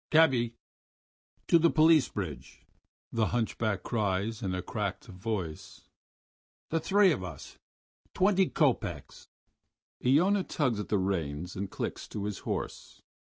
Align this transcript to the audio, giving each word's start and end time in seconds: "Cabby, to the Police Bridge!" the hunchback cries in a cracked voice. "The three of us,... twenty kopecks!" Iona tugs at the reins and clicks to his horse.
"Cabby, 0.09 0.55
to 1.45 1.59
the 1.59 1.69
Police 1.69 2.09
Bridge!" 2.09 2.65
the 3.11 3.27
hunchback 3.27 3.83
cries 3.83 4.41
in 4.41 4.55
a 4.55 4.63
cracked 4.63 5.05
voice. 5.05 5.89
"The 6.71 6.79
three 6.79 7.11
of 7.11 7.23
us,... 7.23 7.59
twenty 8.15 8.49
kopecks!" 8.49 9.27
Iona 10.03 10.43
tugs 10.43 10.79
at 10.79 10.89
the 10.89 10.97
reins 10.97 11.55
and 11.55 11.69
clicks 11.69 12.07
to 12.07 12.23
his 12.23 12.39
horse. 12.39 13.03